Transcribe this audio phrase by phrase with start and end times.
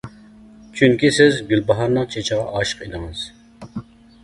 [0.79, 3.25] چۈنكى سىز گۈلباھارنىڭ چېچىغا ئاشىق ئىدىڭىز.